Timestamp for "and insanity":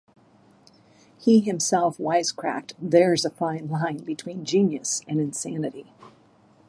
5.07-5.93